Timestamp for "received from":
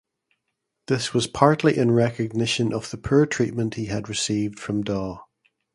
4.09-4.81